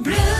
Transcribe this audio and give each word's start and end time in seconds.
Blue. 0.00 0.37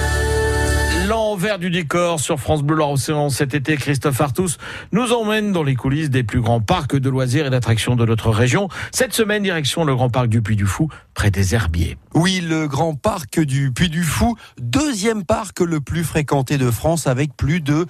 L'envers 1.28 1.58
du 1.58 1.68
décor 1.68 2.20
sur 2.20 2.40
France 2.40 2.62
Bleu 2.62 2.82
Océan 2.82 3.28
cet 3.28 3.52
été, 3.52 3.76
Christophe 3.76 4.18
Artus 4.18 4.56
nous 4.92 5.12
emmène 5.12 5.52
dans 5.52 5.62
les 5.62 5.74
coulisses 5.74 6.08
des 6.08 6.22
plus 6.22 6.40
grands 6.40 6.62
parcs 6.62 6.96
de 6.96 7.10
loisirs 7.10 7.44
et 7.44 7.50
d'attractions 7.50 7.96
de 7.96 8.06
notre 8.06 8.30
région. 8.30 8.70
Cette 8.92 9.12
semaine, 9.12 9.42
direction 9.42 9.84
le 9.84 9.94
grand 9.94 10.08
parc 10.08 10.28
du 10.28 10.40
Puy 10.40 10.56
du 10.56 10.64
Fou, 10.64 10.88
près 11.12 11.30
des 11.30 11.54
Herbiers. 11.54 11.98
Oui, 12.14 12.40
le 12.40 12.66
grand 12.66 12.94
parc 12.94 13.40
du 13.40 13.72
Puy 13.72 13.90
du 13.90 14.04
Fou, 14.04 14.36
deuxième 14.58 15.22
parc 15.22 15.60
le 15.60 15.80
plus 15.80 16.02
fréquenté 16.02 16.56
de 16.56 16.70
France 16.70 17.06
avec 17.06 17.36
plus 17.36 17.60
de 17.60 17.84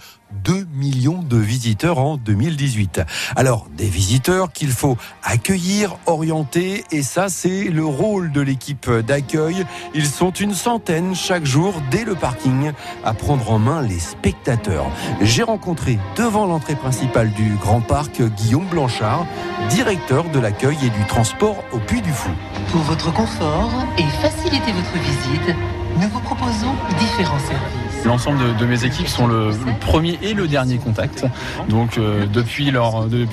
2 0.45 0.67
millions 0.75 1.23
de 1.23 1.37
visiteurs 1.37 1.99
en 1.99 2.17
2018. 2.17 3.03
Alors, 3.37 3.67
des 3.77 3.89
visiteurs 3.89 4.53
qu'il 4.53 4.71
faut 4.71 4.97
accueillir, 5.23 5.97
orienter, 6.07 6.85
et 6.91 7.03
ça, 7.03 7.29
c'est 7.29 7.65
le 7.65 7.85
rôle 7.85 8.33
de 8.33 8.41
l'équipe 8.41 8.91
d'accueil. 8.91 9.65
Ils 9.95 10.07
sont 10.07 10.31
une 10.31 10.55
centaine 10.55 11.15
chaque 11.15 11.47
jour 11.47 11.81
dès 11.91 12.05
le 12.05 12.15
parking 12.15 12.73
à 13.05 13.15
prendre 13.29 13.51
en 13.51 13.59
main 13.59 13.83
les 13.83 13.99
spectateurs. 13.99 14.87
J'ai 15.21 15.43
rencontré 15.43 15.99
devant 16.17 16.47
l'entrée 16.47 16.77
principale 16.77 17.31
du 17.33 17.57
Grand 17.57 17.83
Parc 17.83 18.23
Guillaume 18.23 18.65
Blanchard, 18.65 19.27
directeur 19.69 20.25
de 20.31 20.39
l'accueil 20.39 20.79
et 20.83 20.89
du 20.89 21.05
transport 21.07 21.63
au 21.73 21.79
Puy 21.79 22.01
du 22.01 22.11
Fou. 22.11 22.31
Pour 22.73 22.81
votre 22.81 23.13
confort 23.13 23.71
et 23.99 24.05
faciliter 24.23 24.73
votre 24.73 24.95
visite, 24.95 25.55
nous 26.01 26.09
vous 26.09 26.21
proposons 26.21 26.73
différents 26.99 27.39
services. 27.41 27.88
L'ensemble 28.05 28.57
de, 28.57 28.67
mes 28.67 28.85
équipes 28.85 29.09
sont 29.09 29.27
le, 29.27 29.51
premier 29.81 30.19
et 30.23 30.35
le 30.35 30.49
dernier 30.49 30.79
contact. 30.79 31.25
Donc 31.69 31.99
euh, 31.99 32.27
depuis 32.27 32.71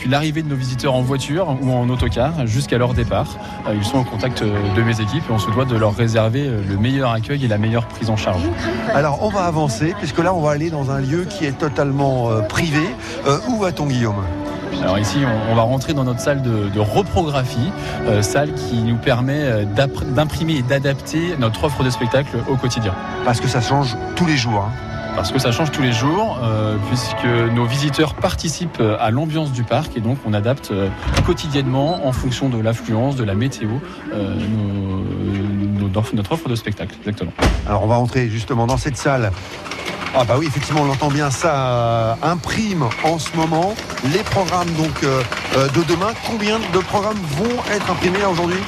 l'arrivée 0.07 0.41
de 0.41 0.49
nos 0.49 0.55
visiteurs 0.55 0.93
en 0.93 1.01
voiture 1.01 1.57
ou 1.61 1.71
en 1.71 1.89
autocar 1.89 2.45
jusqu'à 2.47 2.77
leur 2.77 2.93
départ, 2.93 3.37
euh, 3.67 3.75
ils 3.75 3.83
sont 3.83 3.97
en 3.97 4.03
contact 4.03 4.41
euh, 4.41 4.75
de 4.75 4.81
mes 4.81 5.01
équipes 5.01 5.23
et 5.29 5.33
on 5.33 5.39
se 5.39 5.49
doit 5.51 5.65
de 5.65 5.75
leur 5.75 5.95
réserver 5.95 6.47
le 6.47 6.77
meilleur 6.77 7.11
accueil 7.11 7.45
et 7.45 7.47
la 7.47 7.57
meilleure 7.57 7.87
prise 7.87 8.09
en 8.09 8.17
charge. 8.17 8.41
Alors 8.93 9.19
on 9.21 9.29
va 9.29 9.41
avancer 9.41 9.93
puisque 9.97 10.19
là 10.19 10.33
on 10.33 10.41
va 10.41 10.51
aller 10.51 10.69
dans 10.69 10.91
un 10.91 10.99
lieu 10.99 11.25
qui 11.25 11.45
est 11.45 11.57
totalement 11.57 12.29
privé. 12.47 12.83
où 13.47 13.59
va-t-on 13.59 13.85
Guillaume? 13.85 14.23
Alors 14.81 14.99
ici, 14.99 15.17
on, 15.49 15.55
va 15.55 15.63
rentrer 15.63 15.93
dans 15.93 16.03
notre 16.03 16.19
salle 16.19 16.41
de, 16.41 16.79
reprographie, 16.79 17.71
euh, 18.07 18.21
salle 18.21 18.53
qui 18.53 18.75
nous 18.81 18.97
permet 18.97 19.41
euh, 19.41 19.65
d'imprimer 19.65 20.57
et 20.57 20.61
d'adapter 20.61 21.35
notre 21.39 21.63
offre 21.63 21.83
de 21.83 21.89
spectacle 21.89 22.37
au 22.49 22.55
quotidien. 22.55 22.93
Parce 23.23 23.39
que 23.39 23.47
ça 23.47 23.61
change 23.61 23.95
tous 24.15 24.25
les 24.25 24.37
jours. 24.37 24.65
Hein. 24.67 24.71
parce 25.15 25.31
que 25.31 25.39
ça 25.39 25.51
change 25.51 25.71
tous 25.71 25.81
les 25.81 25.93
jours, 25.93 26.37
euh, 26.43 26.75
puisque 26.89 27.53
nos 27.53 27.65
visiteurs 27.65 28.15
participent 28.15 28.83
à 28.99 29.11
l'ambiance 29.11 29.51
du 29.51 29.63
parc 29.63 29.95
et 29.95 30.01
donc 30.01 30.17
on 30.25 30.33
adapte 30.33 30.73
quotidiennement 31.25 32.05
en 32.05 32.11
fonction 32.11 32.49
de 32.49 32.59
l'affluence, 32.59 33.15
de 33.15 33.23
la 33.23 33.33
météo, 33.33 33.69
notre 36.13 36.31
offre 36.33 36.49
de 36.49 36.55
spectacle. 36.55 36.95
Exactement. 36.99 37.31
Alors 37.65 37.83
on 37.83 37.87
va 37.87 37.95
entrer 37.95 38.29
justement 38.29 38.67
dans 38.67 38.77
cette 38.77 38.97
salle 38.97 39.31
ah 40.17 40.23
bah 40.23 40.35
oui, 40.39 40.47
effectivement, 40.47 40.83
on 40.83 40.85
l'entend 40.85 41.09
bien, 41.09 41.29
ça 41.29 41.53
euh, 41.53 42.15
imprime 42.23 42.87
en 43.03 43.19
ce 43.19 43.35
moment 43.35 43.75
les 44.13 44.23
programmes 44.23 44.71
donc 44.75 45.03
euh, 45.03 45.21
euh, 45.57 45.67
de 45.67 45.83
demain. 45.83 46.13
Combien 46.25 46.57
de 46.59 46.79
programmes 46.79 47.19
vont 47.37 47.57
être 47.69 47.91
imprimés 47.91 48.23
aujourd'hui? 48.23 48.59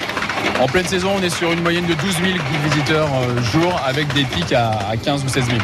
En 0.59 0.67
pleine 0.67 0.85
saison, 0.85 1.13
on 1.17 1.23
est 1.23 1.29
sur 1.29 1.53
une 1.53 1.61
moyenne 1.61 1.85
de 1.85 1.93
12 1.93 2.15
000 2.15 2.25
guides 2.25 2.73
visiteurs 2.73 3.07
jour 3.53 3.79
avec 3.85 4.13
des 4.13 4.25
pics 4.25 4.51
à 4.51 4.91
15 5.01 5.23
ou 5.23 5.29
16 5.29 5.45
000. 5.45 5.57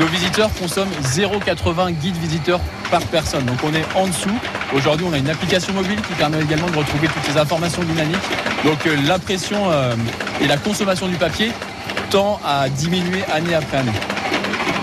Nos 0.00 0.06
visiteurs 0.06 0.50
consomment 0.60 0.90
0,80 1.02 1.92
guides 1.92 2.16
visiteurs 2.16 2.60
par 2.90 3.02
personne. 3.02 3.44
Donc 3.44 3.58
on 3.62 3.72
est 3.72 3.84
en 3.94 4.08
dessous. 4.08 4.36
Aujourd'hui, 4.74 5.06
on 5.08 5.12
a 5.12 5.18
une 5.18 5.30
application 5.30 5.72
mobile 5.74 6.00
qui 6.02 6.14
permet 6.14 6.40
également 6.40 6.70
de 6.70 6.76
retrouver 6.76 7.06
toutes 7.06 7.24
ces 7.24 7.38
informations 7.38 7.82
dynamiques. 7.82 8.18
Donc 8.64 8.78
l'impression 9.06 9.70
et 10.40 10.46
la 10.46 10.56
consommation 10.56 11.06
du 11.06 11.16
papier 11.16 11.52
tend 12.10 12.40
à 12.44 12.68
diminuer 12.68 13.24
année 13.32 13.54
après 13.54 13.78
année. 13.78 14.17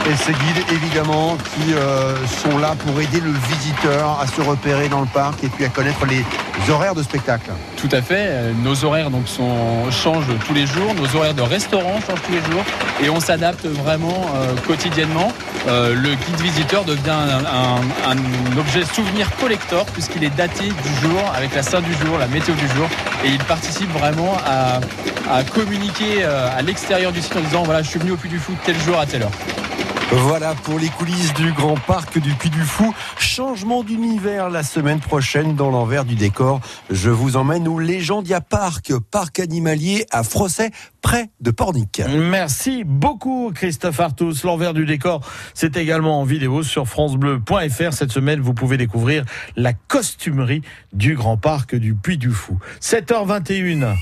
Et 0.07 0.15
ces 0.17 0.33
guides, 0.33 0.63
évidemment, 0.71 1.35
qui 1.35 1.73
euh, 1.73 2.15
sont 2.27 2.59
là 2.59 2.75
pour 2.77 3.01
aider 3.01 3.19
le 3.19 3.31
visiteur 3.49 4.19
à 4.21 4.27
se 4.27 4.39
repérer 4.39 4.87
dans 4.87 5.01
le 5.01 5.07
parc 5.07 5.43
et 5.43 5.47
puis 5.47 5.65
à 5.65 5.69
connaître 5.69 6.05
les 6.05 6.23
horaires 6.69 6.93
de 6.93 7.01
spectacle. 7.01 7.49
Tout 7.75 7.89
à 7.91 8.03
fait. 8.03 8.27
Euh, 8.27 8.51
nos 8.63 8.85
horaires 8.85 9.09
donc, 9.09 9.27
sont, 9.27 9.89
changent 9.89 10.31
tous 10.45 10.53
les 10.53 10.67
jours. 10.67 10.93
Nos 10.93 11.15
horaires 11.15 11.33
de 11.33 11.41
restaurant 11.41 11.99
changent 12.05 12.21
tous 12.21 12.33
les 12.33 12.51
jours. 12.51 12.63
Et 13.03 13.09
on 13.09 13.19
s'adapte 13.19 13.65
vraiment 13.65 14.27
euh, 14.35 14.53
quotidiennement. 14.67 15.33
le 15.67 16.13
guide 16.13 16.41
visiteur 16.41 16.83
devient 16.83 17.09
un, 17.11 18.59
objet 18.59 18.85
souvenir 18.85 19.27
collector 19.37 19.85
puisqu'il 19.87 20.23
est 20.23 20.35
daté 20.35 20.65
du 20.65 21.01
jour, 21.01 21.19
avec 21.35 21.55
la 21.55 21.63
sainte 21.63 21.83
du 21.83 21.93
jour, 21.93 22.19
la 22.19 22.27
météo 22.27 22.53
du 22.53 22.67
jour. 22.75 22.87
Et 23.23 23.29
il 23.29 23.43
participe 23.45 23.91
vraiment 23.91 24.37
à, 24.45 24.79
à 25.35 25.43
communiquer 25.43 26.23
à 26.23 26.61
l'extérieur 26.61 27.11
du 27.11 27.21
site 27.21 27.35
en 27.35 27.41
disant 27.41 27.63
voilà, 27.63 27.81
je 27.81 27.89
suis 27.89 27.99
venu 27.99 28.11
au 28.11 28.17
Puy 28.17 28.29
du 28.29 28.37
Foot 28.37 28.55
tel 28.63 28.79
jour 28.79 28.99
à 28.99 29.07
telle 29.07 29.23
heure. 29.23 29.64
Voilà 30.11 30.53
pour 30.63 30.77
les 30.79 30.89
coulisses 30.89 31.33
du 31.33 31.51
Grand 31.51 31.75
Parc 31.75 32.19
du 32.19 32.33
Puy 32.33 32.49
du 32.49 32.61
Fou. 32.61 32.93
Changement 33.17 33.83
d'univers 33.83 34.49
la 34.49 34.63
semaine 34.63 34.99
prochaine 34.99 35.55
dans 35.55 35.71
l'envers 35.71 36.05
du 36.05 36.15
décor. 36.15 36.61
Je 36.89 37.09
vous 37.09 37.37
emmène 37.37 37.67
au 37.67 37.79
Légendia 37.79 38.39
Park, 38.39 38.93
parc 39.11 39.39
animalier 39.39 40.05
à 40.11 40.23
Frosset, 40.23 40.71
près 41.01 41.29
de 41.41 41.51
Pornic. 41.51 42.01
Merci 42.07 42.83
beaucoup 42.85 43.51
Christophe 43.53 43.99
Artus. 43.99 44.43
L'envers 44.43 44.73
du 44.73 44.85
décor, 44.85 45.21
c'est 45.53 45.75
également 45.75 46.21
en 46.21 46.23
vidéo 46.23 46.63
sur 46.63 46.87
francebleu.fr. 46.87 47.93
Cette 47.93 48.11
semaine, 48.11 48.39
vous 48.39 48.53
pouvez 48.53 48.77
découvrir 48.77 49.25
la 49.55 49.73
costumerie 49.73 50.61
du 50.93 51.15
Grand 51.15 51.37
Parc 51.37 51.75
du 51.75 51.95
Puy 51.95 52.17
du 52.17 52.31
Fou. 52.31 52.59
7h21. 52.81 53.95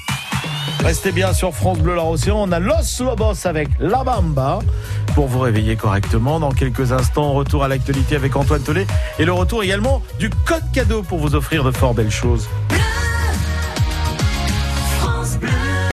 Restez 0.83 1.13
bien 1.13 1.33
sur 1.33 1.55
France 1.55 1.79
Bleu 1.79 1.95
La 1.95 2.03
Océan. 2.03 2.41
On 2.41 2.51
a 2.51 2.59
Los 2.59 2.99
Lobos 2.99 3.47
avec 3.47 3.69
La 3.79 4.03
Bamba 4.03 4.59
pour 5.13 5.27
vous 5.27 5.39
réveiller 5.39 5.75
correctement. 5.75 6.39
Dans 6.39 6.51
quelques 6.51 6.91
instants, 6.91 7.33
retour 7.33 7.63
à 7.63 7.67
l'actualité 7.67 8.15
avec 8.15 8.35
Antoine 8.35 8.61
Tollet 8.61 8.87
et 9.19 9.25
le 9.25 9.31
retour 9.31 9.63
également 9.63 10.01
du 10.19 10.29
code 10.29 10.63
cadeau 10.73 11.03
pour 11.03 11.19
vous 11.19 11.35
offrir 11.35 11.63
de 11.63 11.71
fort 11.71 11.93
belles 11.93 12.11
choses. 12.11 12.47